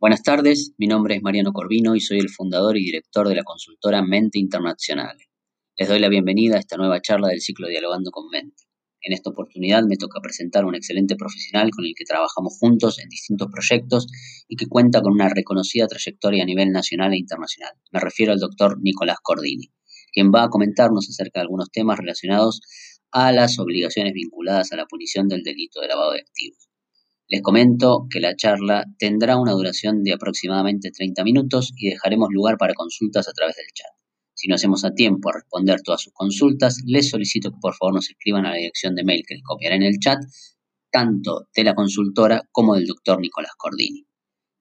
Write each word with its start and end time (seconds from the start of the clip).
Buenas 0.00 0.22
tardes, 0.22 0.74
mi 0.78 0.86
nombre 0.86 1.16
es 1.16 1.22
Mariano 1.22 1.52
Corvino 1.52 1.96
y 1.96 2.00
soy 2.00 2.20
el 2.20 2.28
fundador 2.28 2.78
y 2.78 2.84
director 2.84 3.28
de 3.28 3.34
la 3.34 3.42
consultora 3.42 4.00
Mente 4.00 4.38
Internacional. 4.38 5.18
Les 5.76 5.88
doy 5.88 5.98
la 5.98 6.08
bienvenida 6.08 6.54
a 6.54 6.60
esta 6.60 6.76
nueva 6.76 7.00
charla 7.00 7.30
del 7.30 7.40
ciclo 7.40 7.66
Dialogando 7.66 8.12
con 8.12 8.28
Mente. 8.30 8.62
En 9.02 9.12
esta 9.12 9.30
oportunidad 9.30 9.82
me 9.88 9.96
toca 9.96 10.20
presentar 10.20 10.62
a 10.62 10.68
un 10.68 10.76
excelente 10.76 11.16
profesional 11.16 11.72
con 11.72 11.84
el 11.84 11.94
que 11.96 12.04
trabajamos 12.04 12.58
juntos 12.60 13.00
en 13.00 13.08
distintos 13.08 13.48
proyectos 13.50 14.06
y 14.46 14.54
que 14.54 14.68
cuenta 14.68 15.02
con 15.02 15.14
una 15.14 15.30
reconocida 15.30 15.88
trayectoria 15.88 16.44
a 16.44 16.46
nivel 16.46 16.70
nacional 16.70 17.12
e 17.12 17.18
internacional. 17.18 17.72
Me 17.90 17.98
refiero 17.98 18.30
al 18.32 18.38
doctor 18.38 18.80
Nicolás 18.80 19.18
Cordini, 19.20 19.72
quien 20.12 20.30
va 20.32 20.44
a 20.44 20.48
comentarnos 20.48 21.08
acerca 21.08 21.40
de 21.40 21.46
algunos 21.46 21.72
temas 21.72 21.98
relacionados 21.98 22.60
a 23.10 23.32
las 23.32 23.58
obligaciones 23.58 24.12
vinculadas 24.12 24.70
a 24.70 24.76
la 24.76 24.86
punición 24.86 25.26
del 25.26 25.42
delito 25.42 25.80
de 25.80 25.88
lavado 25.88 26.12
de 26.12 26.20
activos. 26.20 26.67
Les 27.30 27.42
comento 27.42 28.06
que 28.10 28.20
la 28.20 28.34
charla 28.34 28.86
tendrá 28.98 29.36
una 29.36 29.52
duración 29.52 30.02
de 30.02 30.14
aproximadamente 30.14 30.90
30 30.90 31.24
minutos 31.24 31.74
y 31.76 31.90
dejaremos 31.90 32.30
lugar 32.32 32.56
para 32.56 32.72
consultas 32.72 33.28
a 33.28 33.32
través 33.32 33.56
del 33.56 33.66
chat. 33.74 33.92
Si 34.32 34.48
no 34.48 34.54
hacemos 34.54 34.82
a 34.86 34.94
tiempo 34.94 35.28
a 35.28 35.34
responder 35.34 35.82
todas 35.82 36.00
sus 36.00 36.14
consultas, 36.14 36.78
les 36.86 37.10
solicito 37.10 37.50
que 37.50 37.58
por 37.60 37.74
favor 37.74 37.96
nos 37.96 38.08
escriban 38.08 38.46
a 38.46 38.50
la 38.50 38.56
dirección 38.56 38.94
de 38.94 39.04
mail 39.04 39.24
que 39.28 39.34
les 39.34 39.42
copiaré 39.42 39.76
en 39.76 39.82
el 39.82 39.98
chat, 39.98 40.18
tanto 40.90 41.48
de 41.54 41.64
la 41.64 41.74
consultora 41.74 42.48
como 42.50 42.76
del 42.76 42.86
doctor 42.86 43.20
Nicolás 43.20 43.52
Cordini. 43.58 44.06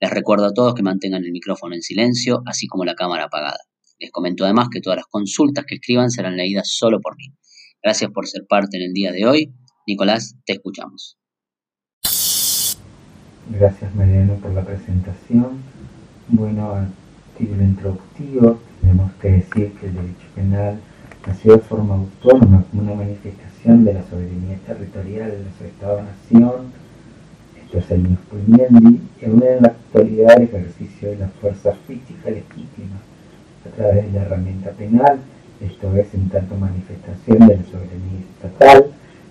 Les 0.02 0.12
recuerdo 0.12 0.48
a 0.48 0.54
todos 0.54 0.74
que 0.74 0.84
mantengan 0.84 1.24
el 1.24 1.32
micrófono 1.32 1.74
en 1.74 1.82
silencio, 1.82 2.42
así 2.46 2.68
como 2.68 2.84
la 2.84 2.96
cámara 2.96 3.26
apagada. 3.26 3.60
Les 3.98 4.12
comento 4.12 4.44
además 4.44 4.68
que 4.70 4.82
todas 4.82 4.98
las 4.98 5.08
consultas 5.08 5.64
que 5.66 5.76
escriban 5.76 6.12
serán 6.12 6.36
leídas 6.36 6.70
solo 6.70 7.00
por 7.00 7.16
mí. 7.16 7.28
Gracias 7.82 8.12
por 8.12 8.28
ser 8.28 8.46
parte 8.46 8.76
en 8.76 8.84
el 8.84 8.94
día 8.94 9.14
de 9.14 9.26
hoy. 9.26 9.54
Nicolás, 9.88 10.36
te 10.46 10.52
escuchamos. 10.52 11.18
Gracias 13.50 13.96
Mariano 13.96 14.34
por 14.36 14.52
la 14.52 14.62
presentación. 14.62 15.62
Bueno, 16.28 16.72
a 16.72 16.86
título 17.38 17.64
introductivo 17.64 18.60
tenemos 18.82 19.10
que 19.22 19.32
decir 19.32 19.72
que 19.80 19.88
el 19.88 19.96
derecho 19.96 20.28
penal 20.36 20.80
nació 21.26 21.54
de 21.54 21.60
forma 21.60 21.96
autónoma 21.96 22.66
como 22.70 22.82
una 22.82 22.96
manifestación 22.96 23.86
de 23.86 23.94
la 23.94 24.04
soberanía 24.04 24.58
territorial 24.68 25.32
de 25.32 25.44
los 25.46 25.62
Estados-Nación. 25.62 26.74
Esto 27.64 27.78
es 27.78 27.92
el 27.92 28.18
Puniendi, 28.30 29.02
y 29.22 29.30
una 29.30 29.46
en 29.46 29.62
la 29.62 29.70
actualidad 29.70 30.36
el 30.36 30.44
ejercicio 30.44 31.10
de 31.10 31.18
la 31.18 31.28
fuerza 31.30 31.72
física 31.88 32.30
legítima 32.30 33.00
a 33.66 33.76
través 33.78 34.12
de 34.12 34.12
la 34.12 34.26
herramienta 34.26 34.72
penal, 34.72 35.20
esto 35.62 35.96
es 35.96 36.14
en 36.14 36.28
tanto 36.28 36.56
manifestación 36.58 37.48
de 37.48 37.58
la 37.58 37.64
soberanía 37.64 38.20
estatal, 38.36 38.88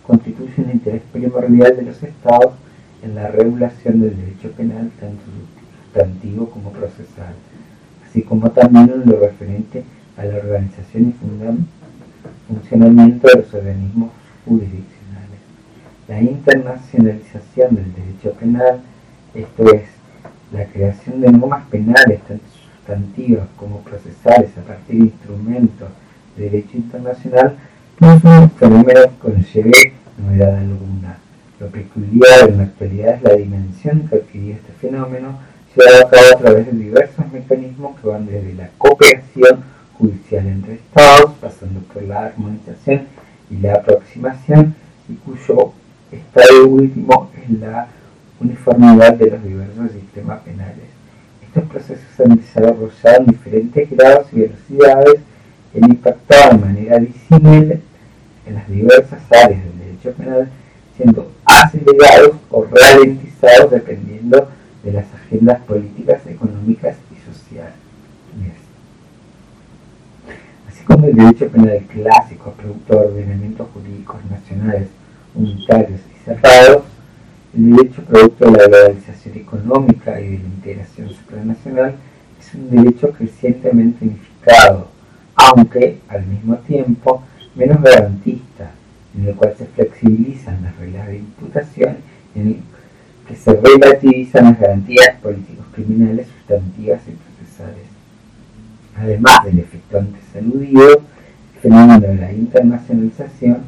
constituye 0.07 0.55
un 0.57 0.71
interés 0.71 1.03
primordial 1.13 1.77
de 1.77 1.83
los 1.83 2.03
estados 2.03 2.55
en 3.07 3.15
la 3.15 3.29
regulación 3.29 4.01
del 4.01 4.17
derecho 4.17 4.51
penal, 4.53 4.91
tanto 5.01 5.23
sustantivo 5.85 6.51
como 6.51 6.73
procesal, 6.73 7.35
así 8.09 8.23
como 8.23 8.51
también 8.51 8.91
en 8.91 9.09
lo 9.09 9.21
referente 9.21 9.85
a 10.17 10.25
la 10.25 10.37
organización 10.37 11.11
y 11.11 11.15
funcionamiento 12.49 13.29
de 13.29 13.43
los 13.43 13.55
organismos 13.55 14.11
jurisdiccionales. 14.45 15.41
La 16.09 16.21
internacionalización 16.21 17.77
del 17.77 17.95
derecho 17.95 18.33
penal, 18.33 18.81
esto 19.35 19.73
es, 19.73 19.85
la 20.53 20.65
creación 20.67 21.21
de 21.21 21.31
normas 21.31 21.65
penales, 21.71 22.21
tanto 22.27 22.45
sustantivas 22.77 23.47
como 23.57 23.81
procesales, 23.81 24.51
a 24.59 24.63
partir 24.63 24.99
de 24.99 25.07
instrumentos 25.07 25.89
de 26.37 26.45
derecho 26.45 26.77
internacional, 26.77 27.57
no 28.01 28.13
es 28.13 28.25
un 28.25 28.51
fenómeno 28.51 29.01
que 29.03 29.31
conlleve 29.31 29.93
novedad 30.19 30.59
alguna 30.59 31.19
lo 31.59 31.69
peculiar 31.69 32.49
en 32.49 32.59
la 32.59 32.65
actualidad 32.65 33.15
es 33.15 33.23
la 33.23 33.35
dimensión 33.35 34.09
que 34.09 34.17
adquiría 34.17 34.57
este 34.57 34.73
fenómeno, 34.73 35.39
llevado 35.75 36.07
a 36.07 36.11
cabo 36.11 36.27
a 36.35 36.39
través 36.39 36.67
de 36.67 36.73
diversos 36.73 37.33
mecanismos 37.33 37.99
que 38.01 38.09
van 38.09 38.27
desde 38.27 38.55
la 38.55 38.69
cooperación 38.77 39.65
judicial 39.99 40.47
entre 40.47 40.75
Estados, 40.75 41.33
pasando 41.41 41.81
por 41.81 42.03
la 42.03 42.27
armonización 42.27 43.03
y 43.51 43.57
la 43.59 43.75
aproximación, 43.75 44.75
y 45.09 45.15
cuyo 45.15 45.73
estado 46.13 46.67
último 46.67 47.31
es 47.43 47.51
la 47.59 47.89
uniformidad 48.41 49.15
de 49.15 49.31
los 49.31 49.43
diversos 49.43 49.93
sistemas 49.93 50.41
penales. 50.41 50.85
Estos 51.43 51.65
procesos 51.71 52.21
han 52.21 52.37
desarrollado 52.37 53.19
en 53.19 53.27
diferentes 53.27 53.91
grados 53.91 54.27
y 54.33 54.41
velocidades 54.41 55.21
y 55.73 55.83
han 55.83 55.91
impactado 55.91 56.53
de 56.53 56.59
manera 56.59 56.99
disímil 56.99 57.81
en 58.47 58.55
las 58.55 58.69
diversas 58.69 59.21
áreas 59.31 59.65
del 59.65 59.79
derecho 59.79 60.13
penal 60.13 60.51
siendo 60.97 61.31
acelerados 61.57 62.37
o 62.51 62.65
ralentizados 62.65 63.71
dependiendo 63.71 64.49
de 64.83 64.93
las 64.93 65.07
agendas 65.15 65.61
políticas, 65.63 66.27
económicas 66.27 66.97
y 67.11 67.33
sociales. 67.33 67.75
Así 70.69 70.85
como 70.85 71.07
el 71.07 71.15
derecho 71.15 71.49
penal 71.49 71.83
clásico, 71.93 72.53
producto 72.53 72.95
de 72.95 73.07
ordenamientos 73.07 73.69
jurídicos 73.73 74.17
nacionales 74.31 74.89
unitarios 75.35 76.01
y 76.15 76.25
cerrados, 76.25 76.83
el 77.57 77.75
derecho 77.75 78.03
producto 78.03 78.51
de 78.51 78.59
la 78.59 78.67
globalización 78.67 79.37
económica 79.37 80.21
y 80.21 80.31
de 80.31 80.39
la 80.39 80.45
integración 80.45 81.11
supranacional 81.11 81.97
es 82.39 82.55
un 82.55 82.71
derecho 82.71 83.11
crecientemente 83.11 84.05
unificado, 84.05 84.89
aunque 85.35 86.01
al 86.09 86.27
mismo 86.27 86.57
tiempo 86.59 87.23
menos 87.55 87.83
garantista 87.83 88.71
en 89.17 89.29
el 89.29 89.35
cual 89.35 89.55
se 89.57 89.67
flexibilizan 89.67 90.63
las 90.63 90.77
reglas 90.77 91.09
de 91.09 91.17
imputación, 91.19 91.97
en 92.35 92.47
el 92.49 92.57
que 93.27 93.37
se 93.37 93.53
relativizan 93.53 94.45
las 94.45 94.61
garantías 94.61 95.17
políticos 95.23 95.67
criminales 95.73 96.29
sustantivas 96.29 97.01
y 97.09 97.13
procesales. 97.13 97.87
Además 98.97 99.45
del 99.45 99.59
efecto 99.59 99.99
antes 99.99 100.23
aludido, 100.37 100.91
el 100.93 101.61
fenómeno 101.61 102.01
de 102.01 102.15
la 102.15 102.33
internacionalización 102.33 103.59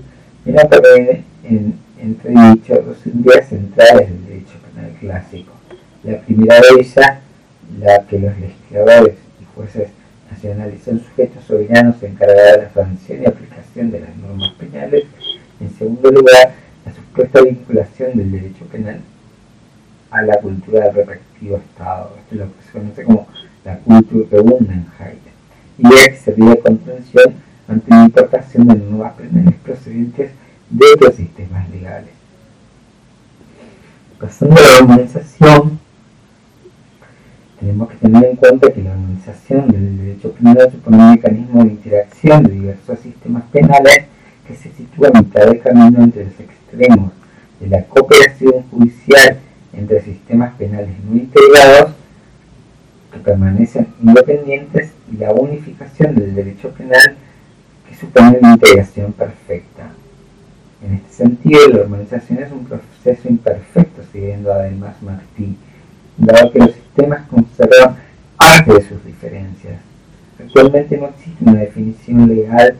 viene 0.44 0.60
a 0.60 0.68
poner 0.68 1.22
en 1.44 1.74
entredicho 2.00 2.76
dos 2.76 3.06
ideas 3.06 3.48
centrales 3.48 4.08
del 4.08 4.26
derecho 4.26 4.54
penal 4.74 4.92
clásico. 5.00 5.52
La 6.04 6.20
primera 6.20 6.54
de 6.54 6.80
ellas, 6.80 7.18
la 7.80 8.06
que 8.08 8.18
los 8.18 8.38
legisladores 8.38 9.14
y 9.40 9.44
jueces 9.54 9.88
nacionales 10.30 10.82
son 10.84 11.00
sujetos 11.00 11.44
soberanos 11.44 12.02
encargados 12.02 12.52
de 12.52 12.62
la 12.62 12.72
sanción 12.72 13.22
y 13.22 13.26
aplicación 13.26 13.90
de 13.90 14.00
las 14.00 14.16
normas 14.16 14.52
penales, 14.54 15.04
lugar, 16.10 16.54
la 16.84 16.92
supuesta 16.92 17.42
vinculación 17.42 18.16
del 18.16 18.32
derecho 18.32 18.64
penal 18.66 19.00
a 20.10 20.22
la 20.22 20.36
cultura 20.40 20.84
del 20.84 20.94
respectivo 20.94 21.56
Estado. 21.56 22.16
Esto 22.18 22.34
es 22.34 22.40
lo 22.40 22.46
que 22.46 22.62
se 22.62 22.72
conoce 22.72 23.04
como 23.04 23.28
la 23.64 23.78
Kulturgebundenheit. 23.78 25.18
Y 25.78 25.88
que 25.88 26.16
servir 26.16 26.48
de 26.48 26.58
contención 26.58 27.34
ante 27.68 27.90
la 27.90 28.04
importación 28.04 28.66
de 28.66 28.76
nuevas 28.76 29.12
penales 29.14 29.54
procedentes 29.62 30.30
de 30.70 30.86
otros 30.94 31.14
sistemas 31.14 31.68
legales. 31.70 32.10
Pasando 34.18 34.56
a 34.56 34.60
la 34.60 34.84
organización, 34.84 35.78
tenemos 37.60 37.90
que 37.90 37.96
tener 37.96 38.24
en 38.24 38.36
cuenta 38.36 38.72
que 38.72 38.82
la 38.82 38.92
organización 38.92 39.68
del 39.68 39.98
derecho 39.98 40.32
penal 40.32 40.70
supone 40.70 40.96
un 40.96 41.10
mecanismo 41.10 41.64
de 41.64 41.70
interacción 41.70 42.42
de 42.44 42.54
diversos 42.54 42.98
sistemas 43.00 43.44
penales 43.52 44.06
que 44.48 44.56
se 44.56 44.72
sitúa 44.72 45.10
a 45.12 45.20
mitad 45.20 45.46
de 45.46 45.58
camino 45.58 46.02
entre 46.02 46.24
los 46.24 46.40
extremos 46.40 47.12
de 47.60 47.68
la 47.68 47.84
cooperación 47.84 48.62
judicial 48.70 49.38
entre 49.74 50.02
sistemas 50.02 50.54
penales 50.54 50.94
no 51.04 51.16
integrados 51.16 51.92
que 53.12 53.18
permanecen 53.18 53.88
independientes 54.02 54.92
y 55.12 55.18
la 55.18 55.32
unificación 55.32 56.14
del 56.14 56.34
derecho 56.34 56.70
penal 56.70 57.16
que 57.86 57.94
supone 57.94 58.38
una 58.40 58.54
integración 58.54 59.12
perfecta. 59.12 59.90
En 60.82 60.94
este 60.94 61.12
sentido, 61.12 61.68
la 61.68 61.80
organización 61.80 62.38
es 62.38 62.52
un 62.52 62.64
proceso 62.64 63.28
imperfecto, 63.28 64.02
siguiendo 64.12 64.52
además 64.52 64.94
Martí, 65.02 65.56
dado 66.16 66.52
que 66.52 66.58
los 66.60 66.72
sistemas 66.72 67.26
conservan 67.28 67.96
parte 68.36 68.74
de 68.74 68.88
sus 68.88 69.04
diferencias. 69.04 69.80
Actualmente 70.38 70.96
no 70.96 71.08
existe 71.08 71.44
una 71.44 71.60
definición 71.60 72.28
legal 72.28 72.76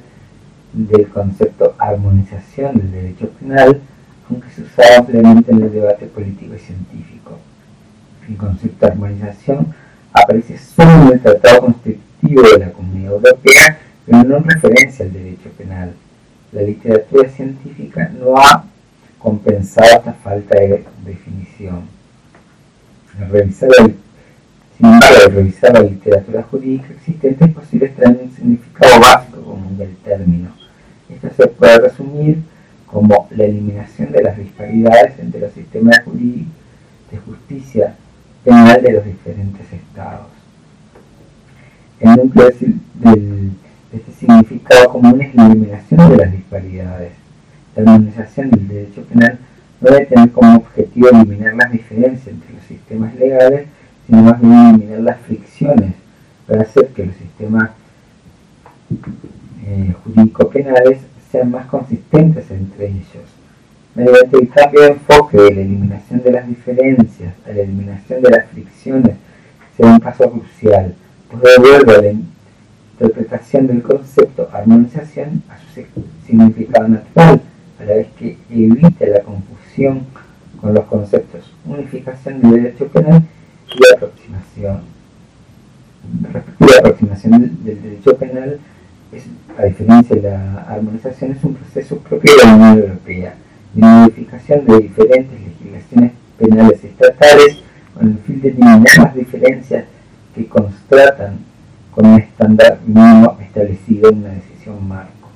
del 0.73 1.09
concepto 1.09 1.75
armonización 1.79 2.77
del 2.77 2.93
derecho 2.93 3.29
penal, 3.31 3.81
aunque 4.29 4.51
se 4.51 4.63
usaba 4.63 4.99
ampliamente 4.99 5.53
en 5.53 5.63
el 5.63 5.73
debate 5.73 6.07
político 6.07 6.55
y 6.55 6.59
científico. 6.59 7.39
El 8.29 8.37
concepto 8.37 8.87
de 8.87 8.93
armonización 8.93 9.75
aparece 10.13 10.59
solo 10.59 10.91
en 10.91 11.13
el 11.13 11.21
Tratado 11.21 11.61
Constitutivo 11.63 12.43
de 12.43 12.59
la 12.59 12.73
Comunidad 12.73 13.13
Europea, 13.13 13.79
pero 14.05 14.25
no 14.25 14.37
en 14.37 14.45
referencia 14.45 15.05
al 15.05 15.13
derecho 15.13 15.51
penal. 15.57 15.95
La 16.53 16.63
literatura 16.63 17.29
científica 17.29 18.11
no 18.19 18.37
ha 18.37 18.65
compensado 19.19 19.99
esta 19.99 20.13
falta 20.13 20.59
de 20.59 20.85
definición. 21.05 21.83
revisar 23.31 23.71
sin 24.79 24.87
embargo, 24.87 25.17
al 25.27 25.33
revisar 25.33 25.73
la 25.73 25.81
literatura 25.81 26.43
jurídica 26.45 26.87
existente 26.93 27.47
es 27.47 27.51
posible 27.51 27.87
extraer 27.87 28.21
un 28.23 28.31
significado 28.31 29.01
básico 29.01 29.38
del 29.79 29.97
término 29.97 30.51
esto 31.09 31.29
se 31.37 31.47
puede 31.47 31.79
resumir 31.79 32.43
como 32.87 33.29
la 33.31 33.45
eliminación 33.45 34.13
de 34.13 34.23
las 34.23 34.37
disparidades 34.37 35.19
entre 35.19 35.41
los 35.41 35.53
sistemas 35.53 35.97
de 36.05 37.19
justicia 37.19 37.95
penal 38.45 38.83
de 38.83 38.93
los 38.93 39.05
diferentes 39.05 39.73
estados. 39.73 40.27
El 42.01 42.11
núcleo 42.11 42.49
de 42.49 43.51
este 43.93 44.13
significado 44.13 44.91
común 44.91 45.21
es 45.23 45.35
la 45.35 45.47
eliminación 45.47 46.11
de 46.11 46.17
las 46.17 46.33
disparidades. 46.33 47.13
La 47.75 47.93
armonización 47.93 48.51
del 48.51 48.69
derecho 48.69 49.03
penal 49.05 49.39
no 49.81 49.91
debe 49.91 50.07
tener 50.07 50.31
como 50.33 50.57
objetivo 50.57 51.09
eliminar 51.09 51.55
las 51.55 51.73
diferencias 51.73 52.29
entre 52.29 52.55
los 52.55 52.65
sistemas 52.65 53.15
legales, 53.15 53.67
sino 54.07 54.23
más 54.23 54.41
bien 54.41 54.53
eliminar 54.53 55.01
las 55.01 55.21
fricciones 55.21 55.95
para 56.47 56.63
hacer 56.63 56.89
que 56.89 57.07
los 57.07 57.17
sistemas 57.17 57.71
eh, 59.69 59.95
jurídico-penales 60.03 60.99
sean 61.31 61.51
más 61.51 61.67
consistentes 61.67 62.51
entre 62.51 62.87
ellos. 62.87 63.27
Mediante 63.95 64.39
el 64.39 64.49
cambio 64.49 64.81
de 64.81 64.89
enfoque 64.89 65.37
de 65.37 65.55
la 65.55 65.61
eliminación 65.61 66.23
de 66.23 66.33
las 66.33 66.49
diferencias 66.49 67.35
a 67.47 67.53
la 67.53 67.63
eliminación 67.63 68.23
de 68.23 68.31
las 68.31 68.47
fricciones, 68.47 69.17
será 69.77 69.93
un 69.93 70.01
paso 70.01 70.31
crucial, 70.31 70.95
pues 71.31 71.43
devuelve 71.43 71.95
a 71.95 72.03
la 72.03 72.13
interpretación 72.13 73.67
del 73.67 73.83
concepto 73.83 74.49
armonización 74.53 75.43
a 75.51 75.59
su 75.59 75.85
significado 76.27 76.89
natural, 76.89 77.41
a 77.79 77.85
la 77.85 77.95
vez 77.95 78.07
que 78.19 78.39
evita 78.51 79.07
la 79.07 79.21
confusión 79.21 80.07
con 80.61 80.75
los 80.75 80.85
conceptos 80.87 81.53
unificación 81.67 82.41
del 82.41 82.63
derecho 82.63 82.89
penal 82.89 83.23
y 83.69 83.95
aproximación. 83.95 84.81
Respecto 86.33 86.65
a 86.65 86.69
la 86.69 86.79
aproximación 86.79 87.65
del 87.65 87.83
derecho 87.83 88.17
penal, 88.17 88.59
a 89.57 89.65
diferencia 89.65 90.17
de 90.17 90.23
la 90.23 90.63
armonización, 90.69 91.33
es 91.33 91.43
un 91.43 91.55
proceso 91.55 91.99
propio 91.99 92.31
de 92.37 92.45
la 92.45 92.55
Unión 92.55 92.79
Europea, 92.79 93.35
de 93.75 93.81
modificación 93.81 94.67
de 94.67 94.79
diferentes 94.81 95.41
legislaciones 95.41 96.13
penales 96.39 96.85
estatales 96.85 97.63
con 97.95 98.09
el 98.09 98.19
fin 98.19 98.41
de 98.41 98.49
eliminar 98.49 98.99
las 98.99 99.15
diferencias 99.15 99.85
que 100.35 100.47
constatan 100.47 101.39
con 101.91 102.07
un 102.07 102.21
estándar 102.21 102.79
mínimo 102.87 103.39
establecido 103.41 104.11
en 104.11 104.19
una 104.19 104.29
decisión 104.31 104.87
marco. 104.87 105.29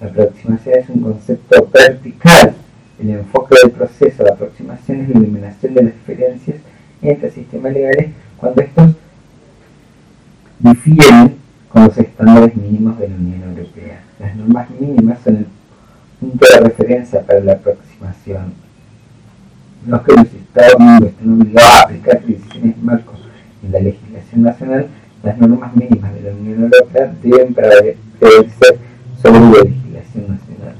La 0.00 0.08
aproximación 0.08 0.78
es 0.78 0.88
un 0.90 1.00
concepto 1.00 1.70
vertical. 1.72 2.54
El 3.00 3.10
enfoque 3.10 3.54
del 3.62 3.70
proceso 3.70 4.22
de 4.24 4.30
aproximación 4.30 5.00
es 5.00 5.08
la 5.08 5.18
eliminación 5.18 5.74
de 5.74 5.82
las 5.84 5.94
diferencias 5.94 6.56
entre 7.00 7.30
sistemas 7.30 7.72
legales 7.72 8.10
cuando 8.36 8.62
estos 8.62 8.90
difieren 10.58 11.43
con 11.74 11.86
los 11.86 11.98
estándares 11.98 12.54
mínimos 12.54 12.96
de 13.00 13.08
la 13.08 13.16
Unión 13.16 13.42
Europea. 13.42 14.00
Las 14.20 14.36
normas 14.36 14.70
mínimas 14.78 15.18
son 15.24 15.38
el 15.38 15.46
punto 16.20 16.46
de 16.54 16.60
referencia 16.60 17.20
para 17.22 17.40
la 17.40 17.54
aproximación. 17.54 18.54
No 19.84 19.96
es 19.96 20.02
que 20.02 20.12
los 20.12 20.26
Estados 20.26 20.78
miembros 20.78 21.10
estén 21.10 21.32
obligados 21.32 21.74
a 21.74 21.82
aplicar 21.82 22.22
decisiones 22.22 22.78
marcos 22.80 23.18
en 23.64 23.72
la 23.72 23.80
legislación 23.80 24.42
nacional, 24.42 24.86
las 25.24 25.38
normas 25.38 25.74
mínimas 25.74 26.14
de 26.14 26.20
la 26.20 26.30
Unión 26.30 26.62
Europea 26.62 27.12
deben 27.20 27.54
prevalecer 27.54 28.78
sobre 29.20 29.40
la 29.40 29.64
legislación 29.64 30.28
nacional. 30.28 30.74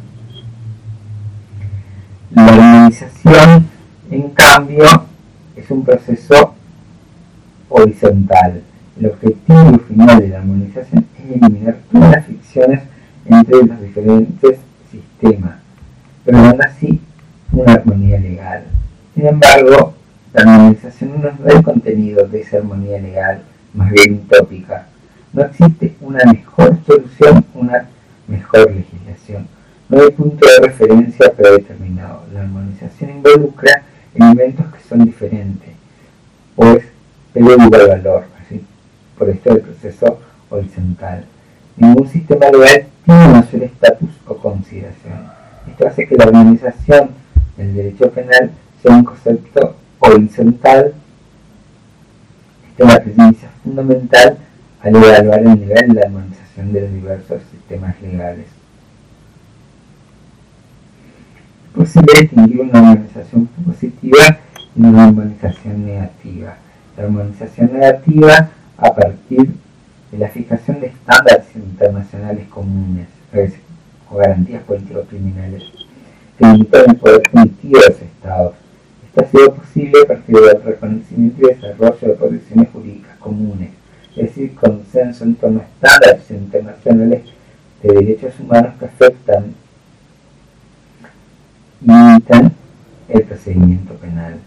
La 2.31 2.47
armonización, 2.47 3.67
en 4.13 4.31
cambio, 4.31 4.85
es 5.57 5.69
un 5.73 5.85
proceso 5.85 6.55
horizontal 7.69 8.63
el 8.99 9.07
objetivo 9.07 9.79
final 9.89 10.21
de 10.21 10.29
la 10.29 10.39
armonización 10.39 11.07
es 11.19 11.37
eliminar 11.37 11.77
todas 11.91 12.11
las 12.11 12.27
fricciones 12.27 12.83
entre 13.27 13.67
los 13.67 13.81
diferentes 13.81 14.59
sistemas, 14.91 15.57
logrando 16.25 16.63
así 16.63 17.01
una 17.53 17.73
armonía 17.73 18.19
legal. 18.19 18.65
Sin 19.15 19.27
embargo, 19.27 19.95
la 20.33 20.43
armonización 20.43 21.23
no 21.23 21.31
da 21.45 21.53
el 21.53 21.63
contenido 21.63 22.27
de 22.27 22.41
esa 22.41 22.59
armonía 22.59 23.01
legal, 23.01 23.43
más 23.73 23.91
bien 23.91 24.15
utópica. 24.15 24.87
No 25.33 25.43
existe 25.43 25.97
una 26.01 26.25
mejor 26.31 26.79
solución, 26.87 27.45
una 27.55 27.89
mejor 28.29 28.71
legislación. 28.71 29.49
No 29.89 30.01
hay 30.01 30.11
punto 30.11 30.47
de 30.47 30.67
referencia 30.67 31.33
predeterminado. 31.33 32.25
La 32.33 32.41
armonización 32.41 33.11
involucra 33.11 33.83
elementos 34.15 34.67
que 34.67 34.89
son 34.89 35.05
diferentes, 35.05 35.71
pues 36.55 36.85
pero 37.33 37.51
igual 37.51 37.89
valor 37.89 38.34
por 39.19 39.29
esto 39.31 39.55
del 39.55 39.63
proceso 39.63 40.19
horizontal. 40.51 41.25
Ningún 41.77 42.09
sistema 42.09 42.47
legal 42.51 42.87
tiene 43.05 43.43
solo 43.51 43.65
estatus 43.65 44.11
o 44.27 44.37
consideración. 44.37 45.29
Esto 45.69 45.87
hace 45.87 46.07
que 46.07 46.17
la 46.17 46.27
organización 46.27 47.11
del 47.57 47.75
derecho 47.75 48.11
penal 48.11 48.51
sea 48.83 48.95
un 48.95 49.05
concepto 49.05 49.77
horizontal. 49.99 50.95
Es 52.79 52.87
la 52.87 53.03
premisa 53.03 53.49
fundamental 53.63 54.39
al 54.81 54.97
evaluar 54.97 55.39
el 55.41 55.61
nivel 55.61 55.89
de 55.89 55.95
la 55.95 56.07
armonización 56.07 56.73
de 56.73 56.81
los 56.83 56.93
diversos 56.93 57.43
sistemas 57.51 58.01
legales. 58.03 58.47
Es 61.67 61.73
posible 61.75 62.21
distinguir 62.21 62.61
una 62.61 62.79
armonización 62.79 63.47
positiva 63.67 64.39
y 64.77 64.81
una 64.81 65.05
armonización 65.05 65.87
negativa. 65.87 66.57
La 66.97 67.05
armonización 67.05 67.73
negativa 67.73 68.51
a 68.77 68.95
partir 68.95 69.55
de 70.11 70.19
la 70.19 70.29
fijación 70.29 70.81
de 70.81 70.89
estándares 70.89 71.47
internacionales 71.55 72.49
comunes 72.49 73.09
o 74.11 74.17
garantías 74.17 74.63
político-criminales 74.63 75.65
que 76.39 76.47
limitan 76.47 76.91
el 76.91 76.97
poder 76.97 77.23
punitivo 77.31 77.81
de 77.81 77.89
los 77.89 78.03
estados. 78.03 78.55
Esto 79.07 79.25
ha 79.25 79.29
sido 79.29 79.55
posible 79.55 80.03
a 80.03 80.07
partir 80.07 80.37
del 80.37 80.63
reconocimiento 80.63 81.43
y 81.43 81.55
desarrollo 81.55 82.09
de 82.09 82.15
posiciones 82.15 82.69
jurídicas 82.73 83.17
comunes, 83.19 83.71
es 84.11 84.23
decir, 84.23 84.55
consenso 84.55 85.25
en 85.25 85.35
torno 85.37 85.61
a 85.61 85.65
estándares 85.65 86.31
internacionales 86.31 87.23
de 87.83 87.93
derechos 87.93 88.39
humanos 88.41 88.75
que 88.79 88.85
afectan 88.87 89.55
y 91.81 91.87
limitan 91.87 92.53
el 93.09 93.23
procedimiento 93.23 93.95
penal. 93.95 94.41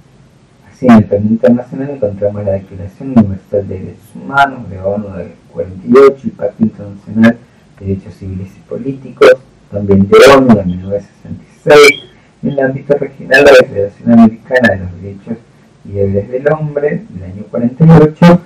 Sí, 0.80 0.86
en 0.86 0.94
el 0.94 1.06
plano 1.06 1.26
internacional 1.26 1.90
encontramos 1.90 2.46
la 2.46 2.52
Declaración 2.52 3.14
Universal 3.18 3.68
de 3.68 3.80
Derechos 3.80 4.12
Humanos 4.14 4.70
de 4.70 4.80
ONU 4.80 5.10
de 5.16 5.34
48, 5.52 6.22
el 6.24 6.32
Pacto 6.34 6.64
Internacional 6.64 7.38
de 7.80 7.86
Derechos 7.86 8.14
Civiles 8.14 8.50
y 8.56 8.60
Políticos, 8.70 9.32
también 9.72 10.08
de 10.08 10.18
ONU 10.36 10.56
de 10.56 10.64
1966, 10.66 12.04
y 12.44 12.48
en 12.48 12.54
el 12.54 12.60
ámbito 12.60 12.94
regional 12.96 13.44
la 13.44 13.54
Declaración 13.54 14.12
Americana 14.12 14.70
de 14.70 14.78
los 14.78 15.02
Derechos 15.02 15.38
y 15.84 15.94
Deberes 15.94 16.30
del 16.30 16.54
Hombre 16.54 17.02
del 17.10 17.24
año 17.24 17.44
48 17.50 18.42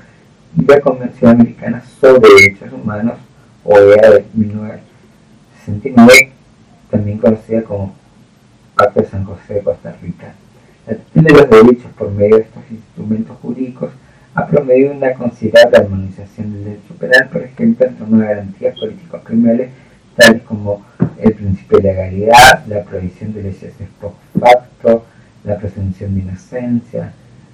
y 0.58 0.66
la 0.66 0.80
Convención 0.80 1.32
Americana 1.32 1.84
sobre 2.00 2.30
Derechos 2.34 2.72
Humanos, 2.72 3.16
OEA 3.66 4.10
de 4.10 4.26
1969, 4.34 6.32
también 6.90 7.18
conocida 7.18 7.62
como 7.64 7.94
Pacto 8.78 9.02
de 9.02 9.08
San 9.08 9.26
José 9.26 9.56
de 9.56 9.64
Costa 9.64 9.94
Rica. 10.02 10.34
La 10.88 11.22
de 11.22 11.30
los 11.30 11.50
derechos 11.50 11.91
por 12.12 12.20
medio 12.20 12.38
de 12.38 12.44
estos 12.44 12.64
instrumentos 12.70 13.38
jurídicos 13.42 13.92
ha 14.34 14.48
promovido 14.48 14.92
una 14.92 15.14
considerable 15.14 15.78
armonización 15.78 16.54
del 16.54 16.64
derecho 16.66 16.94
penal, 17.00 17.30
por 17.32 17.42
ejemplo, 17.42 17.86
en 17.86 17.96
torno 17.96 18.24
a 18.24 18.28
garantías 18.28 18.80
políticos 18.80 19.22
criminales 19.24 19.70
tales 20.16 20.42
como 20.44 20.84
el 21.20 21.34
principio 21.34 21.78
de 21.78 21.84
legalidad, 21.84 22.66
la 22.68 22.84
prohibición 22.84 23.34
de 23.34 23.44
leyes 23.44 23.74
post 24.00 24.16
facto, 24.40 25.06
la 25.46 25.58
presunción 25.58 26.16
de 26.16 26.22
inocencia, 26.22 27.14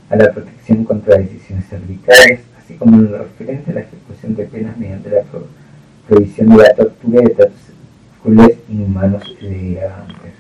a 0.10 0.16
la 0.16 0.32
protección 0.32 0.84
contra 0.84 1.18
decisiones 1.18 1.72
arbitrarias, 1.72 2.42
así 2.58 2.76
como 2.76 2.98
en 2.98 3.12
lo 3.12 3.18
referente 3.20 3.72
a 3.72 3.74
la 3.76 3.82
ejecución 3.82 4.36
de 4.36 4.46
penas 4.46 4.78
mediante 4.78 5.10
la 5.10 5.22
prohibición 6.08 6.50
de 6.50 6.58
la 6.58 6.74
tortura 6.74 7.22
y 7.22 7.26
de 7.26 7.36
tratos 7.36 7.52
inhumanos 8.70 9.24
y 9.40 9.48
degradantes. 9.48 10.34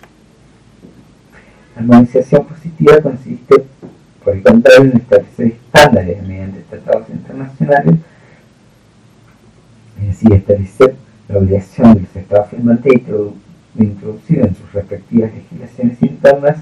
La 1.75 1.81
armonización 1.83 2.45
positiva 2.45 2.99
consiste, 3.01 3.63
por 4.27 4.35
el 4.35 4.43
contrario, 4.43 4.91
en 4.91 4.97
establecer 4.97 5.47
estándares 5.47 6.27
mediante 6.27 6.59
tratados 6.69 7.09
internacionales, 7.09 7.95
es 10.01 10.07
decir, 10.07 10.33
establecer 10.33 10.95
la 11.29 11.37
obligación 11.37 11.93
de 11.93 12.01
los 12.01 12.13
estados 12.13 12.49
firmantes 12.49 12.91
de 12.93 13.85
introducir 13.85 14.39
en 14.39 14.53
sus 14.53 14.73
respectivas 14.73 15.31
legislaciones 15.33 15.97
internas, 16.01 16.57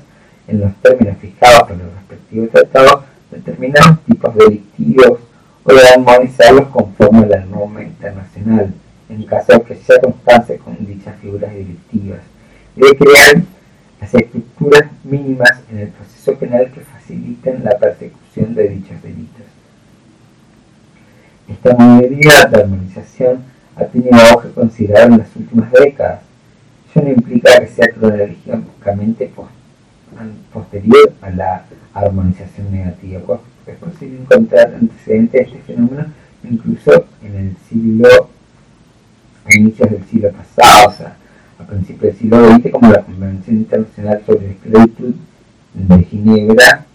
en 0.48 0.60
los 0.60 0.76
términos 0.76 1.18
fijados 1.18 1.64
por 1.64 1.78
los 1.78 1.92
respectivos 1.96 2.50
tratados, 2.52 3.04
determinados 3.32 4.00
tipos 4.04 4.36
delictivos 4.36 5.20
o 5.64 5.74
de 5.74 5.90
armonizarlos 5.90 6.68
conforme 6.68 7.24
a 7.24 7.30
la 7.30 7.46
norma 7.46 7.82
internacional, 7.82 8.76
en 9.10 9.24
caso 9.24 9.54
de 9.54 9.62
que 9.62 9.76
sea 9.78 10.00
constancia 10.02 10.60
con 10.60 10.86
dichas 10.86 11.16
figuras 11.20 11.52
delictivas, 11.52 12.20
y 12.76 12.82
de 12.82 12.96
crear 12.96 13.55
las 14.06 14.14
estructuras 14.14 14.84
mínimas 15.04 15.64
en 15.72 15.80
el 15.80 15.88
proceso 15.88 16.36
penal 16.38 16.72
que 16.72 16.82
faciliten 16.82 17.64
la 17.64 17.72
persecución 17.72 18.54
de 18.54 18.70
dichos 18.70 19.02
delitos. 19.02 19.46
Esta 21.48 21.76
modalidad 21.76 22.50
de 22.50 22.62
armonización 22.62 23.40
ha 23.76 23.86
tenido 23.86 24.16
auge 24.16 24.50
considerable 24.52 25.16
en 25.16 25.20
las 25.22 25.36
últimas 25.36 25.72
décadas. 25.72 26.22
Eso 26.90 27.02
no 27.04 27.10
implica 27.10 27.60
que 27.60 27.68
sea 27.68 27.88
cronológicamente 27.88 29.32
posterior 30.54 31.14
a 31.22 31.30
la 31.32 31.66
armonización 31.94 32.72
negativa, 32.72 33.22
pues 33.26 33.40
Es 33.66 33.78
posible 33.78 34.20
encontrar 34.20 34.76
antecedentes 34.76 35.32
de 35.32 35.58
este 35.58 35.74
fenómeno 35.74 36.06
incluso 36.44 37.08
en 37.24 37.36
el 37.36 37.58
siglo, 37.68 38.30
a 39.46 39.56
inicios 39.56 39.90
del 39.90 40.06
siglo 40.06 40.32
pasado, 40.32 41.16
a 41.66 41.68
principios 41.68 42.02
del 42.02 42.16
siglo 42.16 42.48
XX, 42.48 42.72
como 42.72 42.92
la 42.92 43.02
Convención 43.02 43.56
Internacional 43.58 44.22
sobre 44.26 44.52
Esclavitud 44.52 45.16
de 45.74 46.04
Ginebra. 46.04 46.86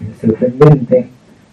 Lo 0.00 0.28
sorprendente, 0.28 1.08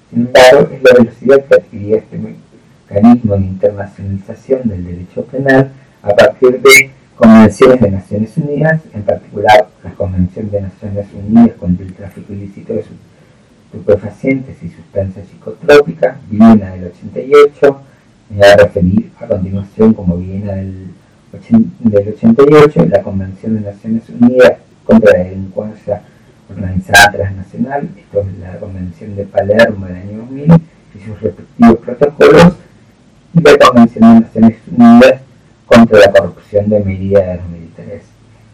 sin 0.10 0.22
embargo, 0.22 0.70
es 0.72 0.84
la 0.84 0.94
velocidad 0.98 1.46
que 1.46 1.56
adquiría 1.56 1.98
este 1.98 2.18
mecanismo 2.18 3.36
de 3.36 3.42
internacionalización 3.42 4.70
del 4.70 4.86
derecho 4.86 5.24
penal 5.26 5.72
a 6.02 6.10
partir 6.10 6.62
de 6.62 6.92
convenciones 7.16 7.82
de 7.82 7.92
Naciones 7.92 8.38
Unidas, 8.38 8.82
en 8.94 9.04
particular 9.04 9.68
la 9.84 9.92
Convención 9.92 10.50
de 10.52 10.62
Naciones 10.62 11.08
Unidas 11.14 11.56
contra 11.60 11.86
el 11.86 11.94
tráfico 11.94 12.34
ilícito 12.34 12.74
de 12.74 12.84
estupefacientes 13.72 14.62
y 14.64 14.70
sustancias 14.70 15.28
psicotrópicas, 15.28 16.18
Viena 16.30 16.72
del 16.72 16.86
88, 16.86 17.82
me 18.29 18.38
voy 18.38 18.48
a 18.48 18.58
referir 18.58 19.12
a 19.20 19.27
continuación 19.27 19.94
como 19.94 20.17
Viena 20.17 20.53
del, 20.53 20.88
del 21.79 22.08
88, 22.10 22.86
la 22.89 23.03
Convención 23.03 23.55
de 23.55 23.62
Naciones 23.62 24.03
Unidas 24.10 24.53
contra 24.84 25.17
la 25.17 25.24
delincuencia 25.25 26.01
organizada 26.50 27.12
transnacional, 27.12 27.89
esto 27.98 28.22
es 28.22 28.39
la 28.39 28.58
Convención 28.60 29.15
de 29.15 29.25
Palermo 29.25 29.86
del 29.88 29.98
año 29.98 30.17
2000 30.20 30.46
y 30.46 31.05
sus 31.05 31.22
respectivos 31.22 31.77
protocolos, 31.79 32.53
y 33.34 33.41
la 33.41 33.58
Convención 33.58 34.13
de 34.13 34.20
Naciones 34.22 34.58
Unidas 34.75 35.22
contra 35.65 36.00
la 36.00 36.12
corrupción 36.12 36.70
de 36.70 36.79
medidas 36.79 37.27
de 37.27 37.36
los 37.36 37.50
militares. 37.50 38.03